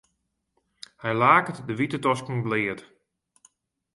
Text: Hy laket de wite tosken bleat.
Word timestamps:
Hy 1.01 1.11
laket 1.21 1.57
de 1.67 1.73
wite 1.79 1.99
tosken 2.05 2.39
bleat. 2.45 2.81